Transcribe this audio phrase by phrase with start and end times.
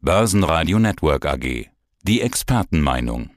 [0.00, 1.66] Börsenradio Network AG.
[2.04, 3.30] Die Expertenmeinung.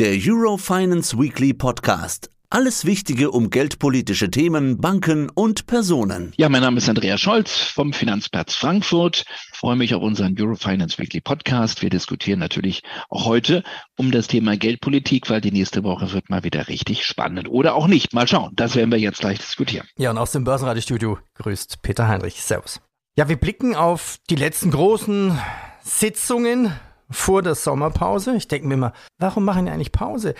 [0.00, 2.28] Der Eurofinance Weekly Podcast.
[2.50, 6.32] Alles Wichtige um geldpolitische Themen, Banken und Personen.
[6.36, 9.24] Ja, mein Name ist Andreas Scholz vom Finanzplatz Frankfurt.
[9.52, 11.82] Ich freue mich auf unseren Eurofinance Weekly Podcast.
[11.82, 13.62] Wir diskutieren natürlich auch heute
[13.96, 17.48] um das Thema Geldpolitik, weil die nächste Woche wird mal wieder richtig spannend.
[17.48, 18.12] Oder auch nicht.
[18.12, 18.50] Mal schauen.
[18.56, 19.86] Das werden wir jetzt gleich diskutieren.
[19.96, 22.42] Ja, und aus dem Börsenradiostudio grüßt Peter Heinrich.
[22.42, 22.80] Servus.
[23.16, 25.38] Ja, wir blicken auf die letzten großen
[25.82, 26.72] Sitzungen
[27.10, 28.34] vor der Sommerpause.
[28.36, 30.34] Ich denke mir immer, warum machen die eigentlich Pause?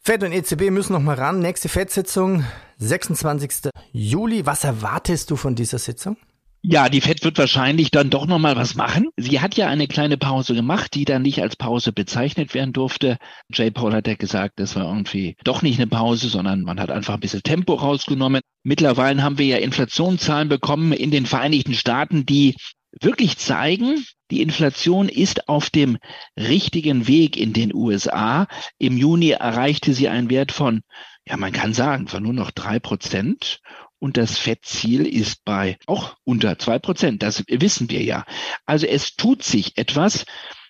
[0.00, 1.40] Fed und EZB müssen noch mal ran.
[1.40, 2.44] Nächste Fed-Sitzung,
[2.78, 3.70] 26.
[3.92, 4.46] Juli.
[4.46, 6.16] Was erwartest du von dieser Sitzung?
[6.60, 9.08] Ja, die Fed wird wahrscheinlich dann doch noch mal was machen.
[9.16, 13.16] Sie hat ja eine kleine Pause gemacht, die dann nicht als Pause bezeichnet werden durfte.
[13.52, 16.90] Jay Paul hat ja gesagt, das war irgendwie doch nicht eine Pause, sondern man hat
[16.90, 18.40] einfach ein bisschen Tempo rausgenommen.
[18.64, 22.56] Mittlerweile haben wir ja Inflationszahlen bekommen in den Vereinigten Staaten, die
[23.00, 25.98] wirklich zeigen, die Inflation ist auf dem
[26.38, 28.46] richtigen Weg in den USA.
[28.78, 30.82] Im Juni erreichte sie einen Wert von,
[31.26, 33.60] ja, man kann sagen, von nur noch drei Prozent.
[34.00, 37.22] Und das Fettziel ist bei auch unter zwei Prozent.
[37.22, 38.24] Das wissen wir ja.
[38.64, 40.24] Also es tut sich etwas.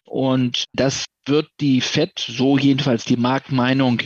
[0.04, 4.02] Und das wird die FED, so jedenfalls die Marktmeinung,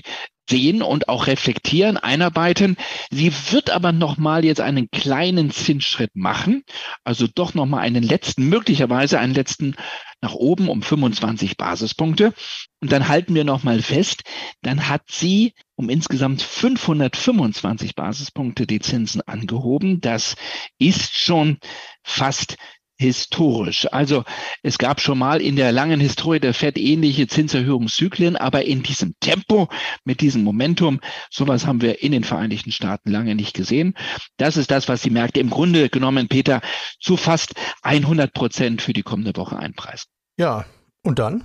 [0.49, 2.77] sehen und auch reflektieren, einarbeiten.
[3.11, 6.63] Sie wird aber nochmal jetzt einen kleinen Zinsschritt machen,
[7.05, 9.77] also doch nochmal einen letzten, möglicherweise einen letzten
[10.21, 12.33] nach oben um 25 Basispunkte.
[12.81, 14.23] Und dann halten wir nochmal fest,
[14.63, 20.01] dann hat sie um insgesamt 525 Basispunkte die Zinsen angehoben.
[20.01, 20.37] Das
[20.79, 21.59] ist schon
[22.05, 22.57] fast
[23.03, 23.87] historisch.
[23.93, 24.25] Also
[24.63, 29.15] es gab schon mal in der langen Historie der Fed ähnliche Zinserhöhungszyklen, aber in diesem
[29.21, 29.69] Tempo,
[30.05, 31.01] mit diesem Momentum,
[31.31, 33.95] sowas haben wir in den Vereinigten Staaten lange nicht gesehen.
[34.37, 36.61] Das ist das, was die Märkte im Grunde genommen, Peter,
[37.01, 40.07] zu fast 100 Prozent für die kommende Woche einpreisen.
[40.39, 40.65] Ja,
[41.03, 41.43] und dann?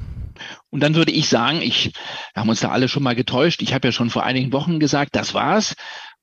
[0.70, 1.92] Und dann würde ich sagen, ich
[2.34, 3.64] wir haben uns da alle schon mal getäuscht.
[3.64, 5.74] Ich habe ja schon vor einigen Wochen gesagt, das war's.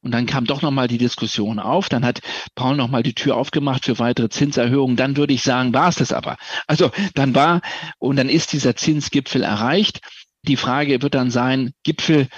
[0.05, 1.89] Und dann kam doch nochmal die Diskussion auf.
[1.89, 2.21] Dann hat
[2.55, 4.97] Paul nochmal die Tür aufgemacht für weitere Zinserhöhungen.
[4.97, 6.37] Dann würde ich sagen, war es das aber.
[6.67, 7.63] Also dann war
[7.99, 10.01] und dann ist dieser Zinsgipfel erreicht.
[10.43, 12.29] Die Frage wird dann sein, Gipfel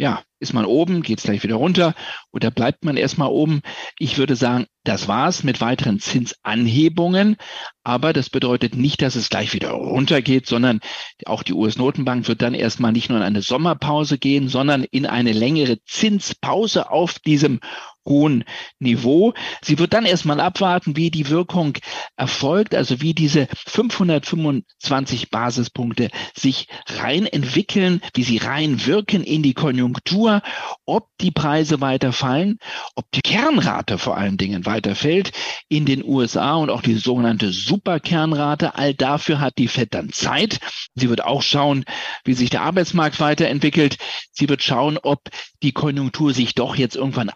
[0.00, 1.94] ja, ist man oben, geht es gleich wieder runter
[2.32, 3.60] oder bleibt man erstmal oben?
[3.98, 7.36] Ich würde sagen, das war's mit weiteren Zinsanhebungen.
[7.84, 10.80] Aber das bedeutet nicht, dass es gleich wieder runtergeht, sondern
[11.26, 15.32] auch die US-Notenbank wird dann erstmal nicht nur in eine Sommerpause gehen, sondern in eine
[15.32, 17.60] längere Zinspause auf diesem
[18.06, 18.44] hohen
[18.78, 19.34] Niveau.
[19.62, 21.76] Sie wird dann erstmal abwarten, wie die Wirkung
[22.16, 29.54] erfolgt, also wie diese 525 Basispunkte sich rein entwickeln, wie sie rein wirken in die
[29.54, 30.42] Konjunktur,
[30.86, 32.58] ob die Preise weiter fallen,
[32.94, 35.32] ob die Kernrate vor allen Dingen weiter fällt
[35.68, 38.74] in den USA und auch die sogenannte Superkernrate.
[38.74, 40.58] All dafür hat die Fed dann Zeit.
[40.94, 41.84] Sie wird auch schauen,
[42.24, 43.98] wie sich der Arbeitsmarkt weiterentwickelt.
[44.32, 45.28] Sie wird schauen, ob
[45.62, 47.28] die Konjunktur sich doch jetzt irgendwann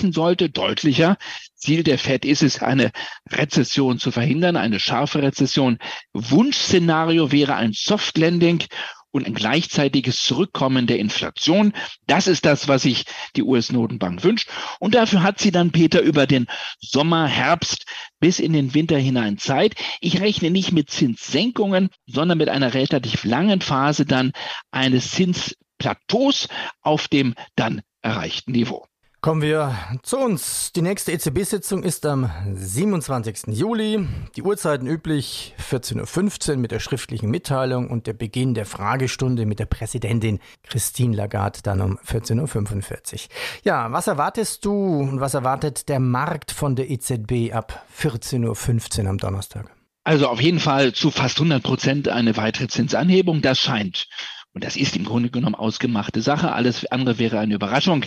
[0.00, 1.16] abschwächen sollte, deutlicher.
[1.54, 2.90] Ziel der FED ist es, eine
[3.30, 5.78] Rezession zu verhindern, eine scharfe Rezession.
[6.14, 8.64] Wunschszenario wäre ein Soft Landing
[9.12, 11.72] und ein gleichzeitiges Zurückkommen der Inflation.
[12.06, 13.04] Das ist das, was sich
[13.36, 14.48] die US-Notenbank wünscht.
[14.78, 16.46] Und dafür hat sie dann, Peter, über den
[16.80, 17.84] Sommer, Herbst
[18.20, 19.74] bis in den Winter hinein Zeit.
[20.00, 24.32] Ich rechne nicht mit Zinssenkungen, sondern mit einer relativ langen Phase dann
[24.70, 26.48] eines Zinsplateaus
[26.80, 28.89] auf dem dann erreichten Niveau.
[29.20, 30.72] Kommen wir zu uns.
[30.72, 33.48] Die nächste EZB-Sitzung ist am 27.
[33.48, 34.08] Juli.
[34.34, 39.58] Die Uhrzeiten üblich 14.15 Uhr mit der schriftlichen Mitteilung und der Beginn der Fragestunde mit
[39.58, 43.20] der Präsidentin Christine Lagarde dann um 14.45 Uhr.
[43.62, 49.10] Ja, was erwartest du und was erwartet der Markt von der EZB ab 14.15 Uhr
[49.10, 49.70] am Donnerstag?
[50.02, 53.42] Also auf jeden Fall zu fast 100 Prozent eine weitere Zinsanhebung.
[53.42, 54.06] Das scheint
[54.54, 56.52] und das ist im Grunde genommen ausgemachte Sache.
[56.52, 58.06] Alles andere wäre eine Überraschung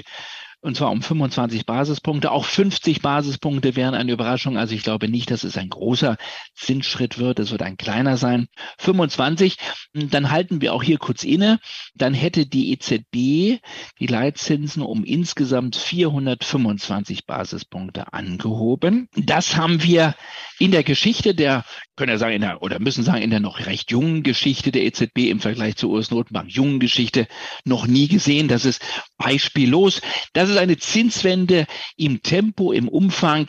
[0.64, 2.32] und zwar um 25 Basispunkte.
[2.32, 4.58] Auch 50 Basispunkte wären eine Überraschung.
[4.58, 6.16] Also ich glaube nicht, dass es ein großer
[6.56, 7.40] Zinsschritt wird.
[7.40, 8.48] Es wird ein kleiner sein.
[8.78, 9.58] 25,
[9.94, 11.60] dann halten wir auch hier kurz inne.
[11.96, 13.62] Dann hätte die EZB
[14.00, 19.10] die Leitzinsen um insgesamt 425 Basispunkte angehoben.
[19.18, 20.16] Das haben wir
[20.64, 21.66] in der Geschichte der,
[21.98, 24.84] können wir sagen, in der, oder müssen sagen, in der noch recht jungen Geschichte der
[24.84, 27.28] EZB im Vergleich zur US-Notenbank, jungen Geschichte
[27.66, 28.48] noch nie gesehen.
[28.48, 28.82] Das ist
[29.18, 30.00] beispiellos.
[30.32, 31.68] Das ist eine Zinswende
[31.98, 33.48] im Tempo, im Umfang,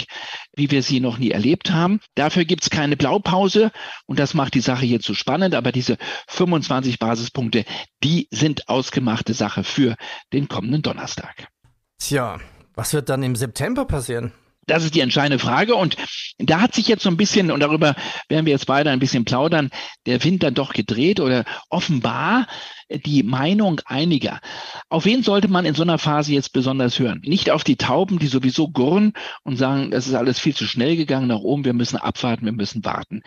[0.57, 2.01] wie wir sie noch nie erlebt haben.
[2.17, 3.71] Dafür gibt es keine Blaupause
[4.07, 5.55] und das macht die Sache hier zu spannend.
[5.55, 7.65] Aber diese 25 Basispunkte,
[8.03, 9.95] die sind ausgemachte Sache für
[10.33, 11.47] den kommenden Donnerstag.
[12.01, 12.41] Tja,
[12.75, 14.33] was wird dann im September passieren?
[14.67, 15.75] Das ist die entscheidende Frage.
[15.75, 15.97] Und
[16.39, 17.95] da hat sich jetzt so ein bisschen, und darüber
[18.29, 19.71] werden wir jetzt beide ein bisschen plaudern,
[20.07, 22.47] der Wind dann doch gedreht oder offenbar
[22.91, 24.41] die Meinung einiger.
[24.89, 27.21] Auf wen sollte man in so einer Phase jetzt besonders hören?
[27.25, 29.13] Nicht auf die Tauben, die sowieso gurren
[29.43, 32.53] und sagen, das ist alles viel zu schnell gegangen nach oben, wir müssen abwarten, wir
[32.53, 33.23] müssen warten.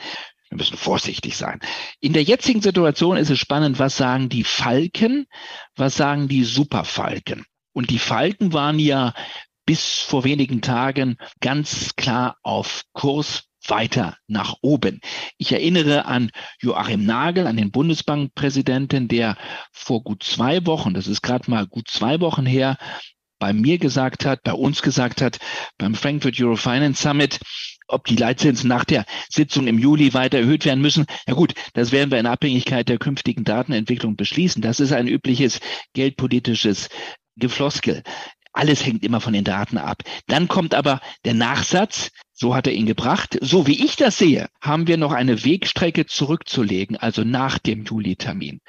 [0.50, 1.60] Wir müssen vorsichtig sein.
[2.00, 5.25] In der jetzigen Situation ist es spannend, was sagen die Falken,
[5.75, 7.45] was sagen die Superfalken.
[7.74, 9.13] Und die Falken waren ja
[9.68, 15.02] bis vor wenigen Tagen ganz klar auf Kurs weiter nach oben.
[15.38, 16.31] Ich erinnere an
[16.62, 19.38] Joachim Nagel, an den Bundesbankpräsidenten, der
[19.74, 22.78] vor gut zwei Wochen, das ist gerade mal gut zwei Wochen her,
[23.40, 25.38] bei mir gesagt hat, bei uns gesagt hat,
[25.78, 27.40] beim Frankfurt Eurofinance Summit,
[27.90, 31.06] ob die Leitzinsen nach der Sitzung im Juli weiter erhöht werden müssen.
[31.28, 34.62] Ja gut, das werden wir in Abhängigkeit der künftigen Datenentwicklung beschließen.
[34.62, 35.60] Das ist ein übliches
[35.94, 36.90] geldpolitisches
[37.38, 38.04] Gefloskel.
[38.57, 40.01] Alles hängt immer von den Daten ab.
[40.25, 43.38] Dann kommt aber der Nachsatz, so hat er ihn gebracht.
[43.42, 48.62] So wie ich das sehe, haben wir noch eine Wegstrecke zurückzulegen, also nach dem Juli-Termin.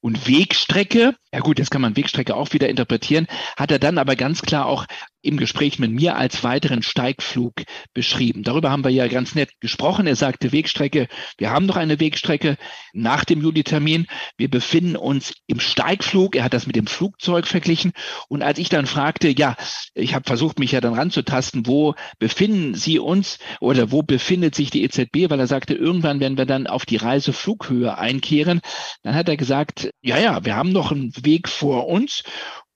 [0.00, 4.16] Und Wegstrecke, ja gut, jetzt kann man Wegstrecke auch wieder interpretieren, hat er dann aber
[4.16, 4.86] ganz klar auch
[5.26, 7.54] im Gespräch mit mir als weiteren Steigflug
[7.92, 8.42] beschrieben.
[8.42, 10.06] Darüber haben wir ja ganz nett gesprochen.
[10.06, 11.08] Er sagte Wegstrecke,
[11.38, 12.56] wir haben noch eine Wegstrecke
[12.92, 14.06] nach dem Juli-Termin.
[14.36, 16.36] Wir befinden uns im Steigflug.
[16.36, 17.92] Er hat das mit dem Flugzeug verglichen.
[18.28, 19.56] Und als ich dann fragte, ja,
[19.94, 24.70] ich habe versucht, mich ja dann ranzutasten, wo befinden Sie uns oder wo befindet sich
[24.70, 28.60] die EZB, weil er sagte, irgendwann werden wir dann auf die Reiseflughöhe einkehren.
[29.02, 32.22] Dann hat er gesagt, ja, ja, wir haben noch einen Weg vor uns.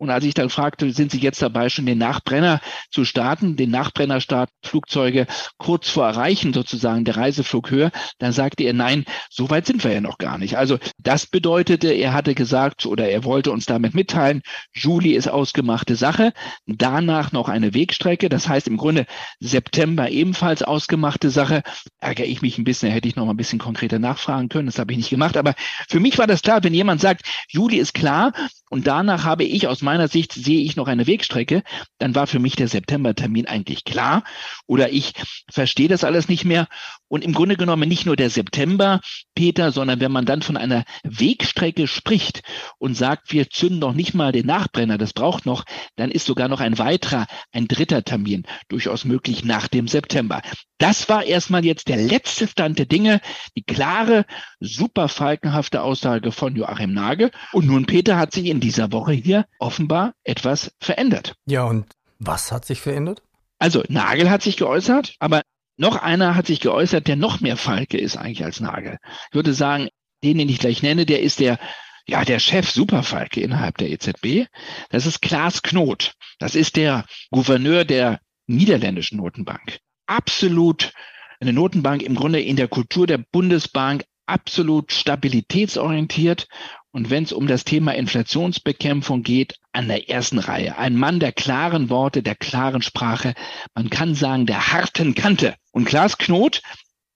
[0.01, 3.71] Und als ich dann fragte, sind Sie jetzt dabei, schon den Nachbrenner zu starten, den
[3.71, 5.27] Nachbrennerstart Flugzeuge
[5.59, 10.01] kurz vor Erreichen sozusagen der Reiseflughöhe, dann sagte er, nein, so weit sind wir ja
[10.01, 10.57] noch gar nicht.
[10.57, 14.41] Also das bedeutete, er hatte gesagt oder er wollte uns damit mitteilen,
[14.73, 16.33] Juli ist ausgemachte Sache,
[16.65, 19.05] danach noch eine Wegstrecke, das heißt im Grunde
[19.39, 21.63] September ebenfalls ausgemachte Sache.
[21.99, 24.79] Ärgere ich mich ein bisschen, hätte ich noch mal ein bisschen konkreter nachfragen können, das
[24.79, 25.55] habe ich nicht gemacht, aber
[25.91, 28.33] für mich war das klar, wenn jemand sagt, Juli ist klar
[28.71, 31.63] und danach habe ich aus meiner Sicht sehe ich noch eine Wegstrecke,
[31.99, 34.25] dann war für mich der Septembertermin eigentlich klar
[34.67, 35.13] oder ich
[35.51, 36.67] verstehe das alles nicht mehr.
[37.09, 39.01] Und im Grunde genommen nicht nur der September,
[39.35, 42.43] Peter, sondern wenn man dann von einer Wegstrecke spricht
[42.79, 45.65] und sagt, wir zünden noch nicht mal den Nachbrenner, das braucht noch,
[45.97, 50.43] dann ist sogar noch ein weiterer, ein dritter Termin durchaus möglich nach dem September.
[50.79, 53.21] Das war erstmal jetzt der letzte Stand der Dinge,
[53.57, 54.25] die klare,
[54.61, 57.31] super falkenhafte Aussage von Joachim Nagel.
[57.53, 61.35] Und nun, Peter, hat sich in dieser Woche hier offenbar etwas verändert.
[61.47, 61.87] Ja, und
[62.19, 63.23] was hat sich verändert?
[63.59, 65.43] Also Nagel hat sich geäußert, aber
[65.77, 68.99] noch einer hat sich geäußert, der noch mehr Falke ist eigentlich als Nagel.
[69.31, 69.89] Ich würde sagen,
[70.23, 71.59] den, den ich gleich nenne, der ist der
[72.07, 74.47] ja, der Chef Superfalke innerhalb der EZB,
[74.91, 76.15] das ist Klaas Knot.
[76.39, 79.79] Das ist der Gouverneur der niederländischen Notenbank.
[80.07, 80.93] Absolut
[81.41, 86.47] eine Notenbank im Grunde in der Kultur der Bundesbank absolut stabilitätsorientiert
[86.93, 90.77] und wenn es um das Thema Inflationsbekämpfung geht, an der ersten Reihe.
[90.79, 93.35] Ein Mann der klaren Worte, der klaren Sprache.
[93.75, 95.55] Man kann sagen, der harten Kante.
[95.71, 96.63] Und Klaas Knot,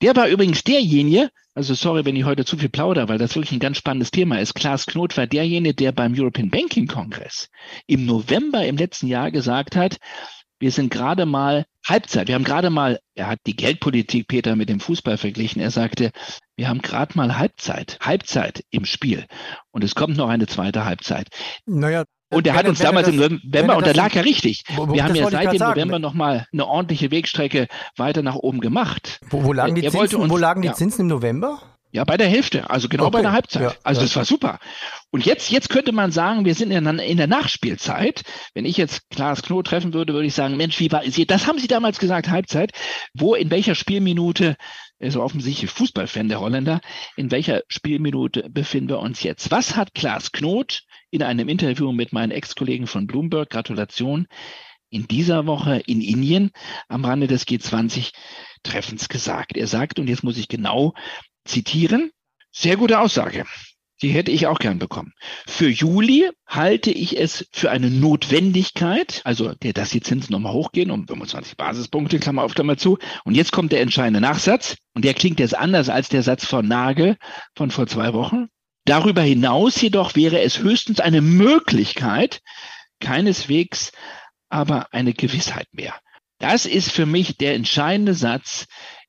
[0.03, 3.53] der war übrigens derjenige, also sorry, wenn ich heute zu viel plaudere, weil das wirklich
[3.53, 4.55] ein ganz spannendes Thema ist.
[4.55, 7.49] Klaas Knot war derjenige, der beim European Banking Congress
[7.87, 9.99] im November im letzten Jahr gesagt hat,
[10.65, 12.27] wir sind gerade mal Halbzeit.
[12.27, 15.61] Wir haben gerade mal, er hat die Geldpolitik, Peter, mit dem Fußball verglichen.
[15.61, 16.11] Er sagte,
[16.57, 19.27] wir haben gerade mal Halbzeit, Halbzeit im Spiel.
[19.73, 21.29] Und es kommt noch eine zweite Halbzeit.
[21.67, 24.65] Naja, und er hat uns damals das, im November, und da lag er richtig.
[24.71, 27.69] Wir haben ja seit dem November nochmal eine ordentliche Wegstrecke
[27.99, 29.21] weiter nach oben gemacht.
[29.29, 30.73] Wo, wo lagen die, Zinsen, uns, wo lagen die ja.
[30.73, 31.61] Zinsen im November?
[31.95, 33.13] Ja, bei der Hälfte, also genau okay.
[33.13, 33.63] bei der Halbzeit.
[33.63, 34.07] Ja, also ja.
[34.07, 34.59] das war super.
[35.13, 38.23] Und jetzt, jetzt könnte man sagen, wir sind in, in der Nachspielzeit.
[38.53, 41.61] Wenn ich jetzt Klaas Knoh treffen würde, würde ich sagen, Mensch, wie war das haben
[41.61, 42.73] Sie damals gesagt, Halbzeit.
[43.15, 44.57] Wo, in welcher Spielminute,
[44.99, 46.81] so offensichtlich Fußballfan der Holländer,
[47.17, 49.53] in welcher Spielminute befinden wir uns jetzt?
[49.53, 50.83] Was hat Klaas Knot
[51.13, 54.27] in einem Interview mit meinen Ex-Kollegen von Bloomberg, Gratulation,
[54.91, 56.51] in dieser Woche in Indien
[56.89, 59.57] am Rande des G20-Treffens gesagt?
[59.57, 60.93] Er sagt, und jetzt muss ich genau
[61.45, 62.11] zitieren.
[62.53, 63.45] Sehr gute Aussage.
[64.03, 65.13] Die hätte ich auch gern bekommen.
[65.47, 71.07] Für Juli halte ich es für eine Notwendigkeit, also dass die Zinsen nochmal hochgehen um
[71.07, 72.99] 25 Basispunkte, Klammer auf, Klammer zu.
[73.25, 74.77] Und jetzt kommt der entscheidende Nachsatz.
[74.95, 77.17] Und der klingt jetzt anders als der Satz von Nagel
[77.57, 78.49] von vor zwei Wochen.
[78.85, 82.43] Darüber hinaus jedoch wäre es höchstens eine Möglichkeit,
[83.01, 83.93] keineswegs
[84.51, 85.95] aber eine Gewissheit mehr.
[86.39, 88.67] Das ist für mich der entscheidende Satz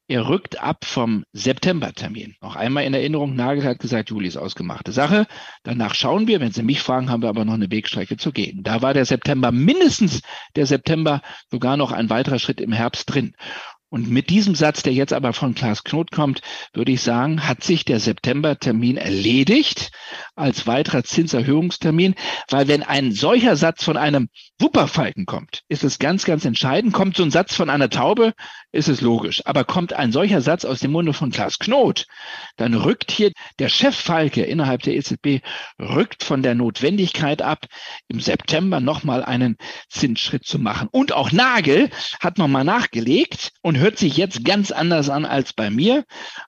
[0.08, 2.36] er rückt ab vom Septembertermin.
[2.42, 5.26] Noch einmal in Erinnerung, Nagel hat gesagt, Juli ist ausgemachte Sache.
[5.64, 8.62] Danach schauen wir, wenn Sie mich fragen, haben wir aber noch eine Wegstrecke zu gehen.
[8.64, 10.22] Da war der September mindestens
[10.56, 13.34] der September sogar noch ein weiterer Schritt im Herbst drin.
[13.90, 16.42] Und mit diesem Satz, der jetzt aber von Klaas Knot kommt,
[16.74, 19.92] würde ich sagen, hat sich der Septembertermin erledigt
[20.36, 22.16] als weiterer Zinserhöhungstermin,
[22.50, 24.28] weil wenn ein solcher Satz von einem
[24.60, 26.94] Wupperfalken kommt, ist es ganz, ganz entscheidend.
[26.94, 28.34] Kommt so ein Satz von einer Taube,
[28.72, 29.42] ist es logisch.
[29.46, 32.06] Aber kommt ein solcher Satz aus dem Munde von Klaas Knot,
[32.58, 35.42] dann rückt hier der Chef Falke innerhalb der EZB,
[35.80, 37.66] rückt von der Notwendigkeit ab,
[38.08, 39.58] im September nochmal einen
[39.90, 40.90] Zinsschritt zu machen.
[40.92, 41.90] Und auch Nagel
[42.20, 46.06] hat nochmal nachgelegt und hört sich jetzt ganz anders an als bei mir.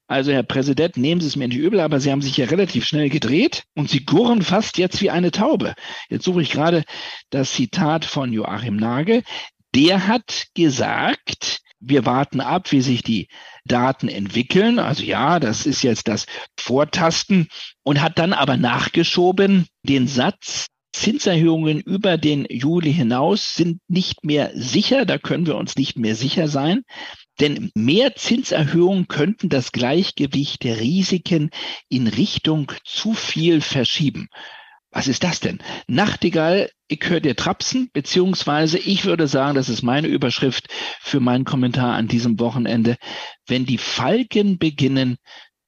[0.07, 2.85] Also, Herr Präsident, nehmen Sie es mir nicht übel, aber Sie haben sich ja relativ
[2.85, 5.75] schnell gedreht und Sie gurren fast jetzt wie eine Taube.
[6.09, 6.85] Jetzt suche ich gerade
[7.29, 9.23] das Zitat von Joachim Nagel.
[9.75, 13.27] Der hat gesagt, wir warten ab, wie sich die
[13.65, 14.79] Daten entwickeln.
[14.79, 17.49] Also ja, das ist jetzt das Vortasten
[17.83, 20.67] und hat dann aber nachgeschoben den Satz,
[20.97, 26.15] Zinserhöhungen über den Juli hinaus sind nicht mehr sicher, da können wir uns nicht mehr
[26.15, 26.83] sicher sein.
[27.39, 31.51] Denn mehr Zinserhöhungen könnten das Gleichgewicht der Risiken
[31.87, 34.27] in Richtung zu viel verschieben.
[34.89, 35.59] Was ist das denn?
[35.87, 40.67] Nachtigall, ich höre dir trapsen, beziehungsweise ich würde sagen, das ist meine Überschrift
[40.99, 42.97] für meinen Kommentar an diesem Wochenende.
[43.45, 45.17] Wenn die Falken beginnen,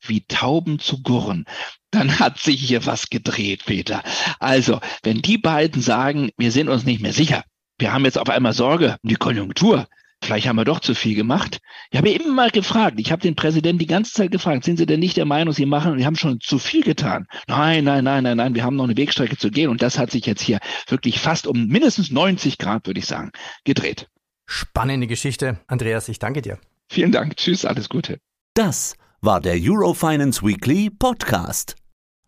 [0.01, 1.45] wie Tauben zu gurren,
[1.91, 4.03] dann hat sich hier was gedreht, Peter.
[4.39, 7.43] Also, wenn die beiden sagen, wir sind uns nicht mehr sicher,
[7.77, 9.87] wir haben jetzt auf einmal Sorge um die Konjunktur,
[10.21, 11.59] Vielleicht haben wir doch zu viel gemacht.
[11.91, 14.85] Ich habe immer mal gefragt, ich habe den Präsidenten die ganze Zeit gefragt, sind Sie
[14.85, 17.25] denn nicht der Meinung, Sie machen, wir haben schon zu viel getan?
[17.47, 20.11] Nein, nein, nein, nein, nein, wir haben noch eine Wegstrecke zu gehen und das hat
[20.11, 23.31] sich jetzt hier wirklich fast um mindestens 90 Grad, würde ich sagen,
[23.63, 24.09] gedreht.
[24.45, 25.59] Spannende Geschichte.
[25.67, 26.59] Andreas, ich danke dir.
[26.89, 27.37] Vielen Dank.
[27.37, 28.19] Tschüss, alles Gute.
[28.55, 31.75] Das war der Eurofinance Weekly Podcast.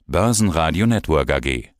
[0.07, 1.71] Börsenradio Network AG.